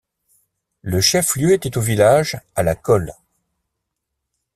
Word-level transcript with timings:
Le 0.81 0.99
chef-lieu 0.99 1.53
était 1.53 1.77
au 1.77 1.81
village 1.81 2.41
à 2.55 2.63
la 2.63 2.73
Colle. 2.73 3.13